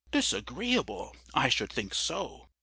"Disagreeable! 0.11 1.15
I 1.35 1.47
should 1.49 1.71
think 1.71 1.93
so! 1.93 2.49